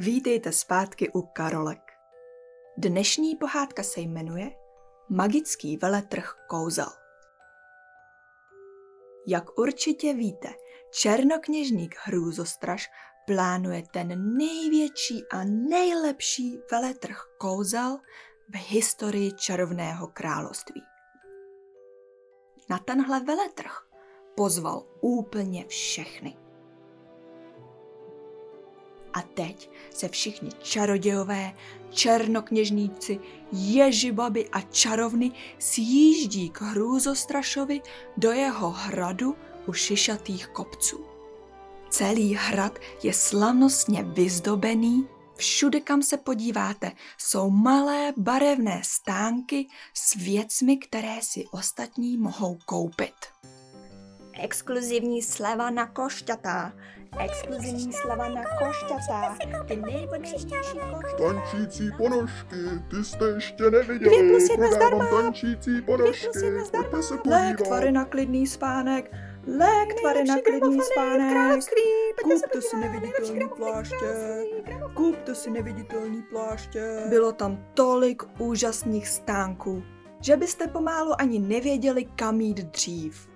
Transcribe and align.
Vítejte 0.00 0.52
zpátky 0.52 1.10
u 1.12 1.22
Karolek. 1.22 1.92
Dnešní 2.76 3.36
pohádka 3.36 3.82
se 3.82 4.00
jmenuje 4.00 4.50
Magický 5.08 5.76
veletrh 5.76 6.34
kouzel. 6.48 6.88
Jak 9.26 9.58
určitě 9.58 10.14
víte, 10.14 10.48
černokněžník 10.90 11.94
Hrůzostraž 12.02 12.86
plánuje 13.26 13.82
ten 13.92 14.36
největší 14.36 15.24
a 15.32 15.44
nejlepší 15.44 16.58
veletrh 16.70 17.22
kouzel 17.38 17.98
v 18.48 18.70
historii 18.70 19.32
čarovného 19.32 20.06
království. 20.06 20.82
Na 22.70 22.78
tenhle 22.78 23.20
veletrh 23.20 23.88
pozval 24.36 24.86
úplně 25.00 25.64
všechny. 25.68 26.47
A 29.18 29.22
teď 29.22 29.70
se 29.94 30.08
všichni 30.08 30.50
čarodějové, 30.62 31.54
černokněžníci, 31.90 33.20
ježibaby 33.52 34.48
a 34.48 34.60
čarovny 34.60 35.32
sjíždí 35.58 36.50
k 36.50 36.60
hrůzostrašovi 36.60 37.80
do 38.16 38.32
jeho 38.32 38.70
hradu 38.70 39.36
u 39.66 39.72
šišatých 39.72 40.46
kopců. 40.46 41.04
Celý 41.90 42.34
hrad 42.34 42.78
je 43.02 43.14
slavnostně 43.14 44.02
vyzdobený, 44.02 45.08
všude 45.36 45.80
kam 45.80 46.02
se 46.02 46.16
podíváte 46.16 46.92
jsou 47.18 47.50
malé 47.50 48.12
barevné 48.16 48.82
stánky 48.84 49.68
s 49.94 50.14
věcmi, 50.14 50.76
které 50.76 51.18
si 51.22 51.44
ostatní 51.50 52.16
mohou 52.16 52.58
koupit. 52.64 53.14
Exkluzivní 54.38 55.22
sleva 55.22 55.70
na 55.70 55.86
košťata. 55.86 56.72
Exkluzivní 57.24 57.92
sleva 57.92 58.28
na 58.28 58.42
košťata. 58.58 59.36
Ty 59.66 59.76
nejvhodnější 59.76 60.46
košťata. 60.50 61.02
Tančící 61.18 61.90
ponožky, 61.96 62.56
ty 62.90 63.04
jste 63.04 63.24
ještě 63.24 63.70
neviděli. 63.70 64.16
Dvě 64.16 64.30
plus 64.30 64.50
jedna 64.50 64.70
zdarma. 64.70 65.06
tančící 65.06 65.82
ponožky, 65.82 66.28
pojďte 66.72 67.02
se 67.02 67.14
Lék 67.14 67.22
podívat. 67.22 67.56
tvary 67.66 67.92
na 67.92 68.04
klidný 68.04 68.46
spánek, 68.46 69.10
lék 69.46 69.94
tvary 70.00 70.24
na 70.24 70.36
klidný 70.44 70.78
spánek. 70.92 71.64
Kupte 72.22 72.60
si 72.62 72.76
neviditelný 72.76 73.48
pláště, 73.56 74.06
kupte 74.94 75.34
si 75.34 75.50
neviditelný 75.50 76.22
pláště. 76.22 77.00
Bylo 77.08 77.32
tam 77.32 77.64
tolik 77.74 78.22
úžasných 78.38 79.08
stánků, 79.08 79.82
že 80.20 80.36
byste 80.36 80.66
pomálu 80.66 81.12
ani 81.20 81.38
nevěděli, 81.38 82.04
kam 82.04 82.40
jít 82.40 82.58
dřív. 82.58 83.28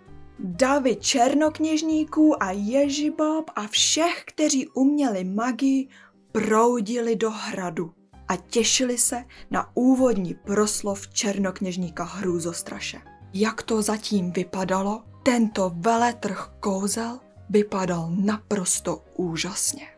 Davy 0.45 0.97
černokněžníků 0.97 2.43
a 2.43 2.51
ježibab 2.51 3.51
a 3.57 3.67
všech, 3.67 4.25
kteří 4.27 4.69
uměli 4.69 5.25
magii, 5.25 5.89
proudili 6.33 7.17
do 7.17 7.31
hradu 7.31 7.93
a 8.29 8.37
těšili 8.37 8.99
se 8.99 9.25
na 9.51 9.77
úvodní 9.77 10.35
proslov 10.35 11.09
černokněžníka 11.09 12.05
Hrůzostraše. 12.05 13.01
Jak 13.35 13.63
to 13.63 13.83
zatím 13.83 14.33
vypadalo, 14.33 15.03
tento 15.23 15.73
veletrh 15.75 16.51
kouzel 16.61 17.21
vypadal 17.51 18.11
naprosto 18.11 19.05
úžasně. 19.17 19.89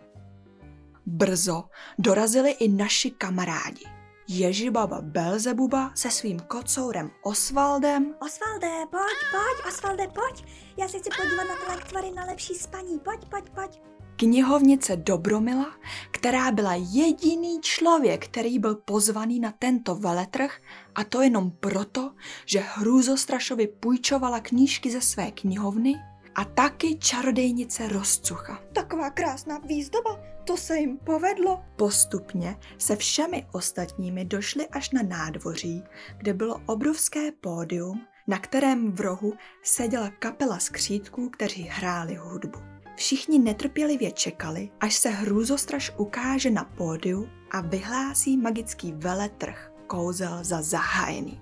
Brzo 1.07 1.65
dorazili 1.99 2.51
i 2.51 2.69
naši 2.69 3.11
kamarádi. 3.11 3.85
Ježibaba 4.29 5.01
Belzebuba 5.01 5.93
se 5.95 6.11
svým 6.11 6.41
kocourem 6.41 7.11
Osvaldem 7.23 8.15
Osvalde, 8.21 8.71
pojď, 8.91 9.19
pojď, 9.31 9.75
Osvalde, 9.75 10.09
pojď. 10.09 10.45
Já 10.77 10.89
se 10.89 10.99
chci 10.99 11.11
podívat 11.23 11.45
na 11.45 11.55
ty 11.55 11.77
lektvary 11.77 12.11
na 12.11 12.25
lepší 12.25 12.55
spaní. 12.55 12.99
Pojď, 12.99 13.25
pojď, 13.31 13.51
pojď. 13.51 13.81
knihovnice 14.17 14.97
Dobromila, 14.97 15.67
která 16.11 16.51
byla 16.51 16.75
jediný 16.75 17.61
člověk, 17.61 18.25
který 18.25 18.59
byl 18.59 18.75
pozvaný 18.75 19.41
na 19.41 19.53
tento 19.59 19.95
veletrh 19.95 20.61
a 20.95 21.05
to 21.05 21.23
jenom 21.23 21.51
proto, 21.51 22.13
že 22.47 22.61
Hrůzostrašovi 22.61 23.67
půjčovala 23.67 24.41
knížky 24.41 24.91
ze 24.91 25.01
své 25.01 25.31
knihovny 25.31 25.95
a 26.35 26.45
taky 26.45 26.99
čarodejnice 26.99 27.89
Rozcucha. 27.89 28.61
Taková 28.73 29.11
krásná 29.11 29.59
výzdoba, 29.59 30.34
to 30.45 30.57
se 30.57 30.79
jim 30.79 30.99
povedlo. 30.99 31.65
Postupně 31.77 32.57
se 32.79 32.97
všemi 32.97 33.47
ostatními 33.53 34.25
došli 34.25 34.69
až 34.69 34.91
na 34.91 35.03
nádvoří, 35.03 35.83
kde 36.17 36.35
bylo 36.35 36.61
obrovské 36.67 37.33
pódium, 37.33 38.07
na 38.27 38.39
kterém 38.39 38.93
v 38.93 39.01
rohu 39.01 39.35
seděla 39.63 40.11
kapela 40.11 40.59
skřítků, 40.59 41.29
kteří 41.29 41.63
hráli 41.63 42.15
hudbu. 42.15 42.59
Všichni 42.97 43.39
netrpělivě 43.39 44.13
čekali, 44.13 44.71
až 44.81 44.95
se 44.95 45.09
hrůzostraž 45.09 45.93
ukáže 45.97 46.51
na 46.51 46.65
pódiu 46.65 47.29
a 47.51 47.61
vyhlásí 47.61 48.37
magický 48.37 48.93
veletrh 48.93 49.73
kouzel 49.87 50.45
za 50.45 50.63
zahájený. 50.63 51.41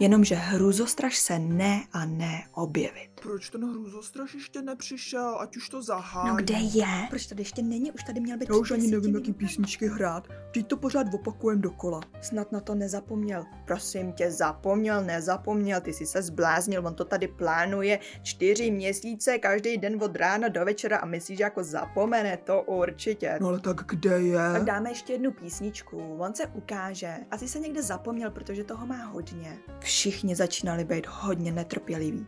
Jenomže 0.00 0.34
hrůzostraž 0.34 1.18
se 1.18 1.38
ne 1.38 1.84
a 1.92 2.04
ne 2.04 2.48
objevit. 2.54 3.15
Proč 3.26 3.50
ten 3.50 3.70
hrůzostraž 3.70 4.34
ještě 4.34 4.62
nepřišel, 4.62 5.38
ať 5.40 5.56
už 5.56 5.68
to 5.68 5.82
zahání? 5.82 6.28
No 6.28 6.36
kde 6.36 6.54
je? 6.54 6.86
Proč 7.10 7.26
tady 7.26 7.40
ještě 7.40 7.62
není? 7.62 7.92
Už 7.92 8.02
tady 8.02 8.20
měl 8.20 8.38
být 8.38 8.48
Já 8.48 8.56
už 8.56 8.70
ani 8.70 8.86
nevím, 8.86 9.14
jaký 9.14 9.32
písničky 9.32 9.86
hrát. 9.86 10.28
Teď 10.54 10.66
to 10.66 10.76
pořád 10.76 11.14
opakujem 11.14 11.60
dokola. 11.60 12.00
Snad 12.22 12.52
na 12.52 12.60
to 12.60 12.74
nezapomněl. 12.74 13.44
Prosím 13.64 14.12
tě, 14.12 14.30
zapomněl, 14.30 15.04
nezapomněl, 15.04 15.80
ty 15.80 15.92
jsi 15.92 16.06
se 16.06 16.22
zbláznil, 16.22 16.86
on 16.86 16.94
to 16.94 17.04
tady 17.04 17.28
plánuje 17.28 17.98
čtyři 18.22 18.70
měsíce, 18.70 19.38
každý 19.38 19.78
den 19.78 20.02
od 20.02 20.16
rána 20.16 20.48
do 20.48 20.64
večera 20.64 20.98
a 20.98 21.06
myslíš, 21.06 21.38
že 21.38 21.44
jako 21.44 21.64
zapomene, 21.64 22.36
to 22.36 22.62
určitě. 22.62 23.38
No 23.40 23.48
ale 23.48 23.60
tak 23.60 23.76
kde 23.86 24.20
je? 24.20 24.38
Tak 24.52 24.64
dáme 24.64 24.90
ještě 24.90 25.12
jednu 25.12 25.32
písničku, 25.32 26.16
on 26.18 26.34
se 26.34 26.46
ukáže. 26.46 27.16
Asi 27.30 27.48
se 27.48 27.58
někde 27.58 27.82
zapomněl, 27.82 28.30
protože 28.30 28.64
toho 28.64 28.86
má 28.86 29.04
hodně. 29.04 29.58
Všichni 29.80 30.36
začínali 30.36 30.84
být 30.84 31.06
hodně 31.10 31.52
netrpěliví. 31.52 32.26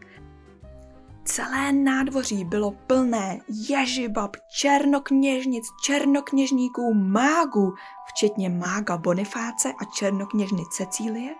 Celé 1.28 1.72
nádvoří 1.72 2.44
bylo 2.44 2.70
plné 2.70 3.38
ježibab, 3.68 4.36
černokněžnic, 4.50 5.66
černokněžníků, 5.82 6.94
mágů, 6.94 7.74
včetně 8.06 8.48
mága 8.48 8.96
Bonifáce 8.96 9.72
a 9.72 9.84
černokněžny 9.84 10.62
Cecílie, 10.70 11.34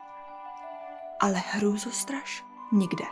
ale 1.20 1.42
hrůzostraž 1.46 2.44
nikde. 2.72 3.04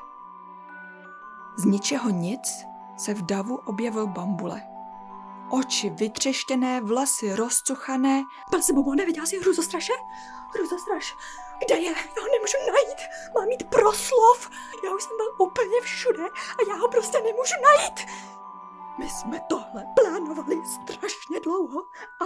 Z 1.57 1.65
ničeho 1.65 2.11
nic 2.11 2.67
se 2.97 3.15
v 3.15 3.23
davu 3.23 3.57
objevil 3.57 4.07
bambule. 4.07 4.63
Oči 5.51 5.91
vytřeštěné, 5.91 6.81
vlasy 6.81 7.34
rozcuchané. 7.37 8.25
Belzebubo, 8.51 8.95
neviděla 8.95 9.27
jsi 9.27 9.39
hruzostraše? 9.39 9.93
Hruzostraš, 10.55 11.17
kde 11.67 11.75
je? 11.75 11.91
Já 11.91 12.23
ho 12.23 12.29
nemůžu 12.33 12.57
najít. 12.73 12.99
Mám 13.34 13.49
mít 13.49 13.62
proslov. 13.71 14.51
Já 14.84 14.95
už 14.95 15.03
jsem 15.03 15.17
byl 15.17 15.47
úplně 15.47 15.81
všude 15.81 16.23
a 16.29 16.61
já 16.69 16.75
ho 16.75 16.89
prostě 16.89 17.19
nemůžu 17.21 17.55
najít. 17.62 18.09
My 18.99 19.11
jsme 19.11 19.41
tohle 19.49 19.84
plánovali 20.01 20.62
strašně 20.67 21.41
dlouho 21.45 21.81
a 22.21 22.25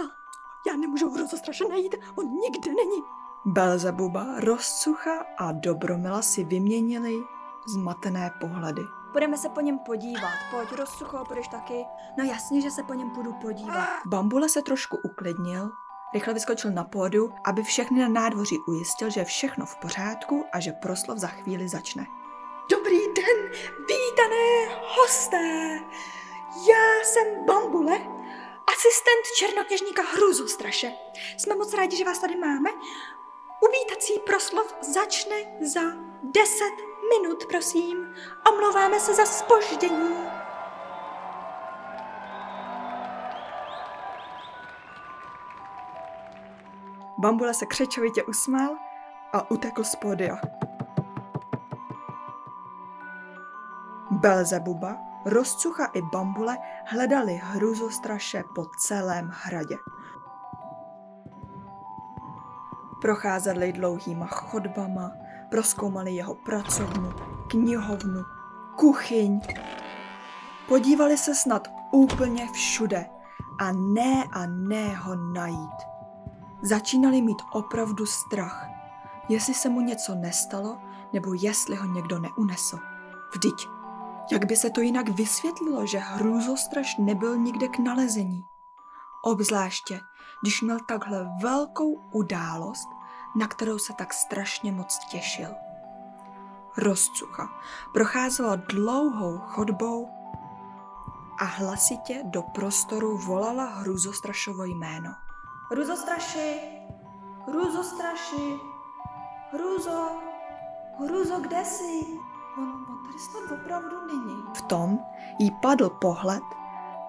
já 0.67 0.75
nemůžu 0.75 1.09
hruzostraše 1.09 1.67
najít. 1.69 1.95
On 2.15 2.25
nikde 2.25 2.73
není. 2.73 3.03
Belzebuba, 3.45 4.25
rozcucha 4.39 5.25
a 5.37 5.51
Dobromila 5.51 6.21
si 6.21 6.43
vyměnili 6.43 7.23
zmatené 7.67 8.31
pohledy. 8.39 8.81
Budeme 9.11 9.37
se 9.37 9.49
po 9.49 9.61
něm 9.61 9.79
podívat. 9.79 10.33
Pojď, 10.51 10.71
rozsucho, 10.71 11.25
půjdeš 11.27 11.47
taky. 11.47 11.85
No 12.17 12.23
jasně, 12.23 12.61
že 12.61 12.71
se 12.71 12.83
po 12.83 12.93
něm 12.93 13.09
půjdu 13.09 13.33
podívat. 13.33 13.87
Bambule 14.05 14.49
se 14.49 14.61
trošku 14.61 14.97
uklidnil, 15.03 15.71
rychle 16.13 16.33
vyskočil 16.33 16.71
na 16.71 16.83
pódu, 16.83 17.33
aby 17.45 17.63
všechny 17.63 17.99
na 17.99 18.07
nádvoří 18.07 18.57
ujistil, 18.67 19.09
že 19.09 19.21
je 19.21 19.25
všechno 19.25 19.65
v 19.65 19.75
pořádku 19.75 20.45
a 20.53 20.59
že 20.59 20.71
proslov 20.71 21.17
za 21.17 21.27
chvíli 21.27 21.67
začne. 21.67 22.05
Dobrý 22.71 22.99
den, 22.99 23.51
vítané 23.79 24.75
hosté. 24.97 25.79
Já 26.69 27.03
jsem 27.03 27.45
Bambule, 27.45 27.97
asistent 28.67 29.25
černokněžníka 29.37 30.01
Hruzostraše. 30.01 30.91
Jsme 31.37 31.55
moc 31.55 31.73
rádi, 31.73 31.97
že 31.97 32.05
vás 32.05 32.19
tady 32.19 32.35
máme. 32.35 32.69
Uvítací 33.61 34.19
proslov 34.25 34.75
začne 34.81 35.35
za 35.61 35.81
10 36.23 36.90
minut, 37.19 37.45
prosím. 37.45 38.13
Omlouváme 38.49 38.99
se 38.99 39.15
za 39.15 39.25
spoždění. 39.25 40.15
Bambule 47.17 47.53
se 47.53 47.65
křečovitě 47.65 48.23
usmál 48.23 48.75
a 49.33 49.51
utekl 49.51 49.83
z 49.83 49.95
pódia. 49.95 50.37
Belzebuba, 54.11 54.97
Rozcucha 55.25 55.85
i 55.85 56.01
Bambule 56.01 56.57
hledali 56.85 57.33
hruzostraše 57.43 58.43
po 58.55 58.65
celém 58.77 59.31
hradě. 59.33 59.77
Procházeli 63.01 63.73
dlouhýma 63.73 64.27
chodbama, 64.27 65.11
proskoumali 65.51 66.15
jeho 66.15 66.35
pracovnu, 66.35 67.13
knihovnu, 67.47 68.23
kuchyň. 68.75 69.41
Podívali 70.67 71.17
se 71.17 71.35
snad 71.35 71.67
úplně 71.91 72.49
všude, 72.53 73.05
a 73.61 73.71
ne 73.71 74.23
a 74.31 74.45
ne 74.45 74.95
ho 74.95 75.15
najít. 75.15 75.79
Začínali 76.61 77.21
mít 77.21 77.37
opravdu 77.51 78.05
strach, 78.05 78.67
jestli 79.29 79.53
se 79.53 79.69
mu 79.69 79.81
něco 79.81 80.15
nestalo, 80.15 80.77
nebo 81.13 81.33
jestli 81.33 81.75
ho 81.75 81.85
někdo 81.85 82.19
neunesl. 82.19 82.79
Vždyť, 83.33 83.67
jak 84.31 84.45
by 84.45 84.55
se 84.55 84.69
to 84.69 84.81
jinak 84.81 85.09
vysvětlilo, 85.09 85.85
že 85.85 85.97
hrůzostraž 85.97 86.97
nebyl 86.97 87.37
nikde 87.37 87.67
k 87.67 87.79
nalezení? 87.79 88.43
Obzvláště, 89.23 89.99
když 90.41 90.61
měl 90.61 90.77
takhle 90.87 91.29
velkou 91.41 92.01
událost, 92.11 92.87
na 93.35 93.47
kterou 93.47 93.77
se 93.77 93.93
tak 93.93 94.13
strašně 94.13 94.71
moc 94.71 94.97
těšil. 94.97 95.49
Rozcucha 96.77 97.49
procházela 97.93 98.55
dlouhou 98.55 99.37
chodbou 99.37 100.09
a 101.39 101.43
hlasitě 101.43 102.21
do 102.23 102.41
prostoru 102.41 103.17
volala 103.17 103.65
Hruzostrašovo 103.65 104.63
jméno. 104.63 105.11
Hruzostraši, 105.71 106.59
hruzostraši, 107.47 108.59
hruzo, 109.51 110.21
hruzo, 110.99 111.39
kde 111.39 111.65
jsi? 111.65 112.19
On, 112.57 112.85
on 112.89 113.03
tady 113.05 113.19
snad 113.19 113.59
opravdu 113.59 113.95
není. 114.07 114.43
V 114.53 114.61
tom 114.61 114.99
jí 115.39 115.51
padl 115.61 115.89
pohled 115.89 116.43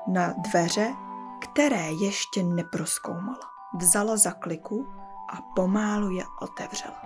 na 0.07 0.35
dveře, 0.39 0.97
které 1.41 1.93
ještě 1.93 2.43
neproskoumala. 2.43 3.51
Vzala 3.75 4.17
za 4.17 4.33
kliku 4.33 5.02
a 5.33 5.43
pomálu 5.55 6.11
je 6.11 6.25
otevřela. 6.41 7.03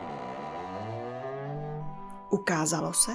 Ukázalo 2.31 2.93
se, 2.93 3.13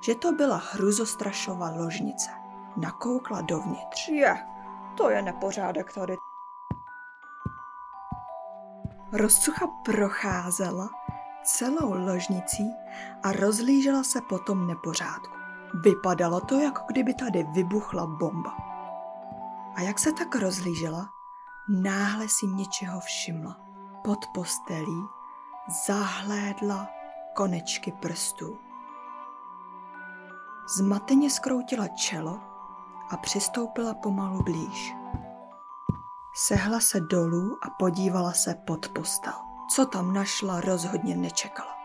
že 0.00 0.14
to 0.14 0.32
byla 0.32 0.62
hruzostrašova 0.72 1.70
ložnice. 1.70 2.30
Nakoukla 2.76 3.40
dovnitř. 3.40 4.08
Je, 4.08 4.46
to 4.96 5.10
je 5.10 5.22
nepořádek 5.22 5.92
tady. 5.92 6.16
Rozcucha 9.12 9.66
procházela 9.84 10.90
celou 11.42 12.06
ložnicí 12.06 12.74
a 13.22 13.32
rozlížela 13.32 14.02
se 14.02 14.20
po 14.20 14.38
tom 14.38 14.66
nepořádku. 14.66 15.36
Vypadalo 15.84 16.40
to, 16.40 16.60
jako 16.60 16.82
kdyby 16.86 17.14
tady 17.14 17.42
vybuchla 17.42 18.06
bomba. 18.06 18.56
A 19.74 19.80
jak 19.80 19.98
se 19.98 20.12
tak 20.12 20.36
rozlížela, 20.36 21.10
náhle 21.68 22.28
si 22.28 22.46
něčeho 22.46 23.00
všimla. 23.00 23.67
Pod 24.08 24.26
postelí 24.26 25.08
zahlédla 25.86 26.88
konečky 27.34 27.92
prstů. 27.92 28.58
Zmateně 30.76 31.30
skroutila 31.30 31.88
čelo 31.88 32.40
a 33.10 33.16
přistoupila 33.16 33.94
pomalu 33.94 34.42
blíž. 34.42 34.94
Sehla 36.34 36.80
se 36.80 37.00
dolů 37.00 37.58
a 37.62 37.70
podívala 37.70 38.32
se 38.32 38.54
pod 38.66 38.88
postel. 38.88 39.32
Co 39.70 39.86
tam 39.86 40.12
našla, 40.12 40.60
rozhodně 40.60 41.16
nečekala. 41.16 41.76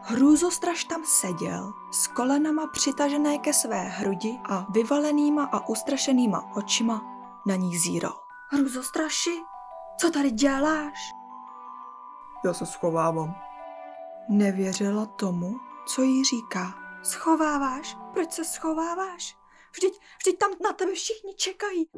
Hrůzostraž 0.00 0.84
tam 0.84 1.04
seděl, 1.04 1.72
s 1.90 2.06
kolenama 2.06 2.66
přitažené 2.66 3.38
ke 3.38 3.52
své 3.52 3.80
hrudi 3.82 4.40
a 4.44 4.66
vyvalenýma 4.70 5.44
a 5.44 5.68
ustrašenýma 5.68 6.56
očima 6.56 7.02
na 7.46 7.56
ní 7.56 7.78
zíral. 7.78 8.20
Hruzostraši, 8.50 9.53
co 10.00 10.10
tady 10.10 10.30
děláš? 10.30 10.98
Já 12.44 12.52
se 12.52 12.66
schovávám. 12.66 13.34
Nevěřila 14.28 15.06
tomu, 15.06 15.56
co 15.86 16.02
jí 16.02 16.24
říká. 16.24 16.74
Schováváš? 17.02 17.96
Proč 18.12 18.32
se 18.32 18.44
schováváš? 18.44 19.36
Vždyť, 19.72 20.00
vždyť 20.18 20.38
tam 20.38 20.50
na 20.64 20.72
tebe 20.72 20.92
všichni 20.92 21.34
čekají. 21.34 21.88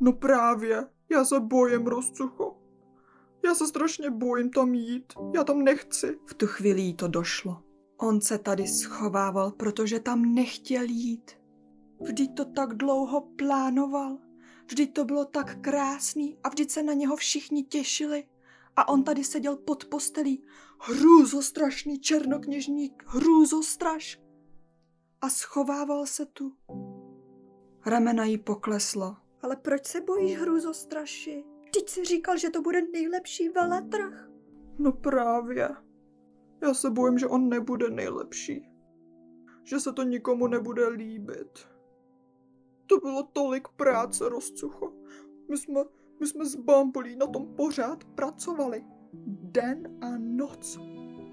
No 0.00 0.12
právě, 0.12 0.86
já 1.10 1.24
se 1.24 1.40
bojím, 1.40 1.86
rozcucho. 1.86 2.56
Já 3.44 3.54
se 3.54 3.66
strašně 3.66 4.10
bojím 4.10 4.50
tam 4.50 4.74
jít. 4.74 5.12
Já 5.34 5.44
tam 5.44 5.64
nechci. 5.64 6.18
V 6.26 6.34
tu 6.34 6.46
chvíli 6.46 6.80
jí 6.80 6.94
to 6.94 7.08
došlo. 7.08 7.62
On 7.98 8.20
se 8.20 8.38
tady 8.38 8.66
schovával, 8.66 9.50
protože 9.50 10.00
tam 10.00 10.34
nechtěl 10.34 10.82
jít. 10.82 11.30
Vždyť 12.00 12.34
to 12.34 12.44
tak 12.44 12.74
dlouho 12.74 13.20
plánoval. 13.20 14.18
Vždyť 14.70 14.94
to 14.94 15.04
bylo 15.04 15.24
tak 15.24 15.60
krásný 15.60 16.38
a 16.44 16.48
vždyť 16.48 16.70
se 16.70 16.82
na 16.82 16.92
něho 16.92 17.16
všichni 17.16 17.62
těšili. 17.64 18.24
A 18.76 18.88
on 18.88 19.04
tady 19.04 19.24
seděl 19.24 19.56
pod 19.56 19.84
postelí. 19.84 20.42
Hrůzostrašný 20.80 22.00
černokněžník, 22.00 23.02
hrůzostraž. 23.06 24.20
A 25.20 25.28
schovával 25.28 26.06
se 26.06 26.26
tu. 26.26 26.56
Ramena 27.86 28.24
jí 28.24 28.38
poklesla. 28.38 29.22
Ale 29.42 29.56
proč 29.56 29.86
se 29.86 30.00
bojíš 30.00 30.36
hruzostraši? 30.36 31.44
Vždyť 31.64 31.88
si 31.90 32.04
říkal, 32.04 32.38
že 32.38 32.50
to 32.50 32.62
bude 32.62 32.82
nejlepší 32.92 33.48
veletrh. 33.48 34.30
No 34.78 34.92
právě. 34.92 35.68
Já 36.62 36.74
se 36.74 36.90
bojím, 36.90 37.18
že 37.18 37.26
on 37.26 37.48
nebude 37.48 37.90
nejlepší. 37.90 38.70
Že 39.64 39.80
se 39.80 39.92
to 39.92 40.02
nikomu 40.02 40.46
nebude 40.46 40.88
líbit. 40.88 41.69
To 42.90 42.96
bylo 42.98 43.22
tolik 43.22 43.68
práce, 43.68 44.28
rozcucho. 44.28 44.92
My 45.50 45.56
jsme, 45.56 45.80
my 46.20 46.26
jsme 46.26 46.44
s 46.44 46.54
Bambulí 46.54 47.16
na 47.16 47.26
tom 47.26 47.46
pořád 47.46 48.04
pracovali. 48.04 48.84
Den 49.42 49.98
a 50.00 50.06
noc. 50.18 50.78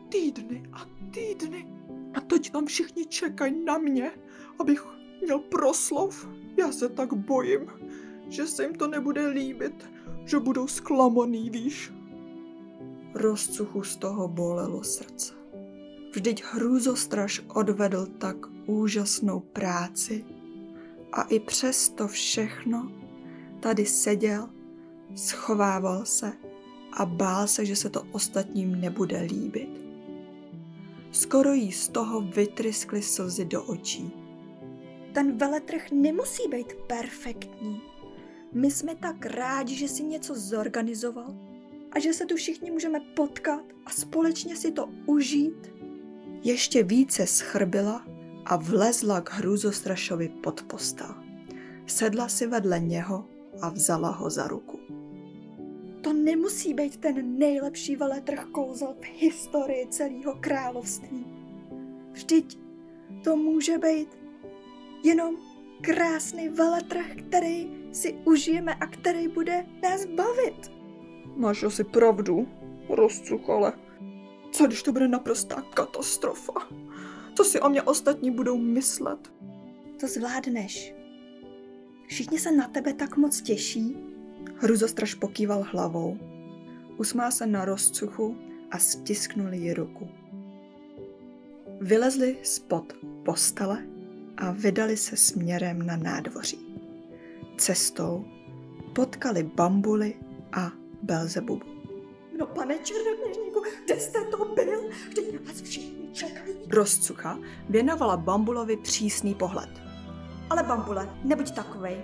Týdny 0.09 0.63
a 0.73 0.85
týdny. 1.13 1.67
A 2.13 2.21
teď 2.21 2.51
tam 2.51 2.65
všichni 2.65 3.05
čekají 3.05 3.65
na 3.65 3.77
mě, 3.77 4.11
abych 4.59 4.85
měl 5.21 5.39
proslov. 5.39 6.29
Já 6.57 6.71
se 6.71 6.89
tak 6.89 7.13
bojím, 7.13 7.67
že 8.29 8.47
se 8.47 8.63
jim 8.63 8.75
to 8.75 8.87
nebude 8.87 9.27
líbit, 9.27 9.89
že 10.25 10.39
budou 10.39 10.67
zklamaný, 10.67 11.49
víš. 11.49 11.93
Rozcuchu 13.13 13.83
z 13.83 13.95
toho 13.95 14.27
bolelo 14.27 14.83
srdce. 14.83 15.33
Vždyť 16.11 16.43
hrůzostraž 16.43 17.41
odvedl 17.53 18.05
tak 18.05 18.37
úžasnou 18.65 19.39
práci 19.39 20.25
a 21.11 21.21
i 21.21 21.39
přes 21.39 21.89
to 21.89 22.07
všechno 22.07 22.91
tady 23.59 23.85
seděl, 23.85 24.49
schovával 25.15 26.05
se 26.05 26.33
a 26.93 27.05
bál 27.05 27.47
se, 27.47 27.65
že 27.65 27.75
se 27.75 27.89
to 27.89 28.03
ostatním 28.11 28.81
nebude 28.81 29.21
líbit. 29.21 29.69
Skoro 31.11 31.53
jí 31.53 31.71
z 31.71 31.87
toho 31.87 32.21
vytryskly 32.21 33.01
slzy 33.01 33.45
do 33.45 33.63
očí. 33.63 34.11
Ten 35.13 35.37
veletrh 35.37 35.91
nemusí 35.91 36.43
být 36.49 36.73
perfektní. 36.73 37.81
My 38.53 38.71
jsme 38.71 38.95
tak 38.95 39.25
rádi, 39.25 39.75
že 39.75 39.87
si 39.87 40.03
něco 40.03 40.35
zorganizoval 40.35 41.35
a 41.91 41.99
že 41.99 42.13
se 42.13 42.25
tu 42.25 42.35
všichni 42.35 42.71
můžeme 42.71 42.99
potkat 42.99 43.63
a 43.85 43.89
společně 43.89 44.55
si 44.55 44.71
to 44.71 44.89
užít. 45.05 45.73
Ještě 46.43 46.83
více 46.83 47.27
schrbila 47.27 48.05
a 48.49 48.55
vlezla 48.55 49.21
k 49.21 49.31
hrůzostrašovi 49.31 50.29
pod 50.29 50.61
postel. 50.61 51.15
Sedla 51.85 52.27
si 52.27 52.47
vedle 52.47 52.79
něho 52.79 53.25
a 53.61 53.69
vzala 53.69 54.09
ho 54.09 54.29
za 54.29 54.47
ruku. 54.47 54.79
To 56.01 56.13
nemusí 56.13 56.73
být 56.73 56.97
ten 56.97 57.37
nejlepší 57.37 57.95
veletrh 57.95 58.45
kouzel 58.45 58.95
v 59.01 59.21
historii 59.21 59.87
celého 59.89 60.37
království. 60.39 61.25
Vždyť 62.11 62.59
to 63.23 63.35
může 63.35 63.77
být 63.77 64.17
jenom 65.03 65.35
krásný 65.81 66.49
veletrh, 66.49 67.05
který 67.27 67.71
si 67.91 68.13
užijeme 68.25 68.75
a 68.75 68.87
který 68.87 69.27
bude 69.27 69.65
nás 69.83 70.05
bavit. 70.05 70.71
Máš 71.35 71.63
asi 71.63 71.83
pravdu, 71.83 72.47
rozcuch, 72.89 73.49
ale 73.49 73.73
co 74.51 74.67
když 74.67 74.83
to 74.83 74.91
bude 74.91 75.07
naprostá 75.07 75.61
katastrofa? 75.61 76.53
Co 77.37 77.43
si 77.43 77.59
o 77.59 77.69
mě 77.69 77.81
ostatní 77.81 78.31
budou 78.31 78.57
myslet? 78.57 79.33
To 79.99 80.07
zvládneš. 80.07 80.93
Všichni 82.07 82.39
se 82.39 82.51
na 82.51 82.67
tebe 82.67 82.93
tak 82.93 83.17
moc 83.17 83.41
těší. 83.41 83.97
Hruzostraž 84.55 85.13
pokýval 85.13 85.65
hlavou. 85.71 86.17
Usmál 86.97 87.31
se 87.31 87.45
na 87.45 87.65
rozcuchu 87.65 88.37
a 88.71 88.77
stisknuli 88.77 89.57
ji 89.57 89.73
ruku. 89.73 90.09
Vylezli 91.81 92.37
spod 92.43 92.93
postele 93.25 93.87
a 94.37 94.51
vydali 94.51 94.97
se 94.97 95.17
směrem 95.17 95.85
na 95.85 95.97
nádvoří. 95.97 96.81
Cestou 97.57 98.25
potkali 98.95 99.43
Bambuly 99.43 100.15
a 100.51 100.71
Belzebubu. 101.03 101.65
No 102.39 102.45
pane 102.45 102.77
černokněžníku, 103.57 103.85
kde 103.85 103.99
jste 103.99 104.25
to 104.25 104.45
byl? 104.45 104.89
Vždyť 105.09 105.33
na 105.33 105.39
vás 105.47 105.61
všichni 105.61 106.09
čekají. 106.13 106.55
Rozcucha 106.69 107.39
věnovala 107.69 108.17
Bambulovi 108.17 108.77
přísný 108.77 109.33
pohled. 109.33 109.69
Ale 110.49 110.63
bambule, 110.63 111.09
nebuď 111.23 111.51
takovej. 111.51 111.97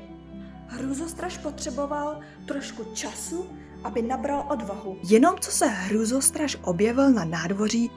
Hruzostraž 0.67 1.37
potřeboval 1.37 2.19
trošku 2.47 2.83
času, 2.93 3.45
aby 3.83 4.01
nabral 4.01 4.45
odvahu. 4.49 4.97
Jenom 5.03 5.35
co 5.39 5.51
se 5.51 5.65
hruzostraž 5.65 6.57
objevil 6.61 7.11
na 7.11 7.25
nádvoří, 7.25 7.91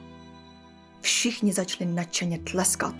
všichni 1.01 1.53
začali 1.53 1.91
nadšeně 1.91 2.39
tleskat. 2.39 2.95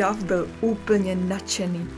Dav 0.00 0.24
byl 0.24 0.48
úplně 0.60 1.16
nadšený. 1.16 1.88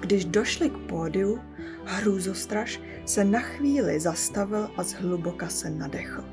Když 0.00 0.24
došli 0.24 0.70
k 0.70 0.78
pódiu, 0.78 1.40
hrůzostraž 1.84 2.80
se 3.04 3.24
na 3.24 3.40
chvíli 3.40 4.00
zastavil 4.00 4.70
a 4.76 4.82
zhluboka 4.82 5.48
se 5.48 5.70
nadechl. 5.70 6.24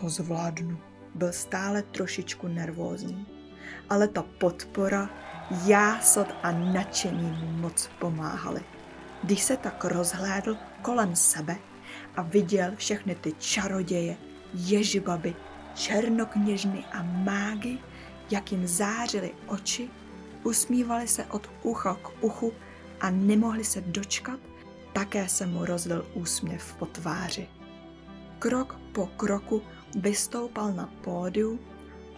To 0.00 0.08
zvládnu. 0.08 0.78
Byl 1.14 1.32
stále 1.32 1.82
trošičku 1.82 2.48
nervózní, 2.48 3.26
ale 3.90 4.08
ta 4.08 4.22
podpora, 4.22 5.10
jásot 5.66 6.26
a 6.42 6.52
nadšení 6.52 7.30
mu 7.30 7.52
moc 7.62 7.90
pomáhaly. 7.98 8.60
Když 9.22 9.42
se 9.42 9.56
tak 9.56 9.84
rozhlédl 9.84 10.56
kolem 10.82 11.16
sebe 11.16 11.56
a 12.16 12.22
viděl 12.22 12.72
všechny 12.76 13.14
ty 13.14 13.32
čaroděje, 13.38 14.16
ježibaby, 14.54 15.34
černokněžny 15.74 16.84
a 16.92 17.02
mágy, 17.02 17.78
jak 18.30 18.52
jim 18.52 18.66
zářily 18.66 19.34
oči, 19.46 19.90
usmívali 20.44 21.08
se 21.08 21.24
od 21.24 21.50
ucha 21.62 21.94
k 21.94 22.24
uchu 22.24 22.52
a 23.00 23.10
nemohli 23.10 23.64
se 23.64 23.80
dočkat, 23.80 24.40
také 24.92 25.28
se 25.28 25.46
mu 25.46 25.64
rozlil 25.64 26.06
úsměv 26.14 26.74
po 26.78 26.86
tváři. 26.86 27.48
Krok 28.38 28.78
po 28.92 29.06
kroku 29.06 29.62
vystoupal 29.96 30.72
na 30.72 30.86
pódiu 30.86 31.58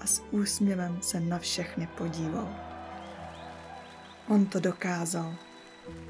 a 0.00 0.06
s 0.06 0.22
úsměvem 0.30 0.98
se 1.02 1.20
na 1.20 1.38
všechny 1.38 1.86
podíval. 1.86 2.48
On 4.28 4.46
to 4.46 4.60
dokázal. 4.60 5.34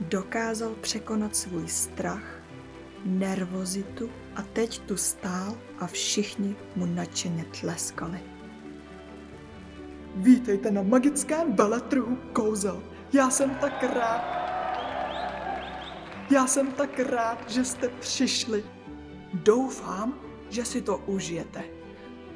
Dokázal 0.00 0.74
překonat 0.80 1.36
svůj 1.36 1.68
strach, 1.68 2.43
nervozitu 3.04 4.10
a 4.36 4.42
teď 4.42 4.78
tu 4.78 4.96
stál 4.96 5.56
a 5.78 5.86
všichni 5.86 6.56
mu 6.76 6.86
nadšeně 6.86 7.44
tleskali. 7.60 8.20
Vítejte 10.16 10.70
na 10.70 10.82
magickém 10.82 11.52
veletrhu 11.52 12.16
kouzel. 12.32 12.82
Já 13.12 13.30
jsem 13.30 13.50
tak 13.54 13.82
rád. 13.82 14.44
Já 16.30 16.46
jsem 16.46 16.72
tak 16.72 16.98
rád, 16.98 17.50
že 17.50 17.64
jste 17.64 17.88
přišli. 17.88 18.64
Doufám, 19.34 20.20
že 20.50 20.64
si 20.64 20.82
to 20.82 20.96
užijete. 20.96 21.64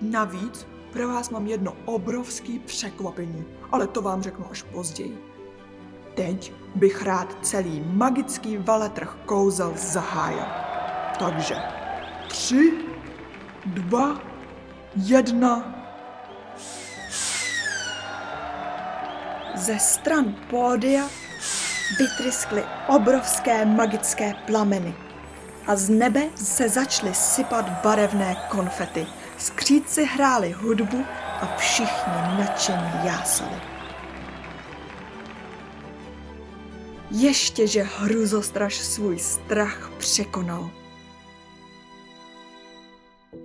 Navíc 0.01 0.67
pro 0.93 1.09
vás 1.09 1.31
mám 1.31 1.47
jedno 1.47 1.77
obrovské 1.85 2.59
překvapení, 2.59 3.45
ale 3.73 3.87
to 3.87 4.03
vám 4.03 4.23
řeknu 4.23 4.51
až 4.51 4.63
později. 4.63 5.19
Teď 6.19 6.53
bych 6.75 7.03
rád 7.03 7.37
celý 7.43 7.81
magický 7.81 8.57
veletrh 8.57 9.17
kouzel 9.27 9.73
zahájil. 9.77 10.45
Takže 11.19 11.55
tři, 12.29 12.73
dva, 13.67 14.21
jedna. 14.97 15.75
Ze 19.55 19.79
stran 19.79 20.35
pódia 20.51 21.05
vytryskly 21.99 22.65
obrovské 22.87 23.65
magické 23.65 24.35
plameny 24.47 24.95
a 25.67 25.77
z 25.77 25.89
nebe 25.89 26.23
se 26.35 26.69
začaly 26.69 27.15
sypat 27.15 27.71
barevné 27.83 28.37
konfety. 28.49 29.07
Skřídci 29.37 30.05
hráli 30.05 30.53
hudbu 30.53 31.05
a 31.41 31.57
všichni 31.57 32.13
nadšeně 32.39 33.01
jásali. 33.05 33.78
Ještě, 37.11 37.67
že 37.67 37.83
hruzostraž 37.83 38.79
svůj 38.79 39.19
strach 39.19 39.91
překonal. 39.99 40.71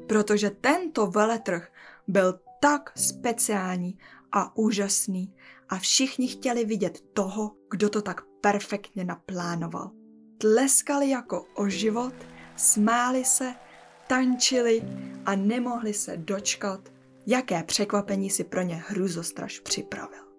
Protože 0.08 0.50
tento 0.50 1.08
veletrh 1.08 1.72
byl 2.08 2.39
tak 2.60 2.91
speciální 2.96 3.98
a 4.32 4.58
úžasný 4.58 5.36
a 5.70 5.79
všichni 5.79 6.27
chtěli 6.27 6.65
vidět 6.65 7.01
toho, 7.13 7.51
kdo 7.72 7.89
to 7.89 8.01
tak 8.01 8.22
perfektně 8.41 9.03
naplánoval. 9.03 9.91
Tleskali 10.38 11.10
jako 11.10 11.46
o 11.55 11.70
život, 11.70 12.13
smáli 12.55 13.25
se, 13.25 13.55
tančili 14.08 14.82
a 15.25 15.36
nemohli 15.36 15.93
se 15.93 16.17
dočkat, 16.17 16.89
jaké 17.27 17.63
překvapení 17.63 18.29
si 18.29 18.43
pro 18.43 18.62
ně 18.62 18.84
hruzostraž 18.88 19.60
připravil. 19.60 20.33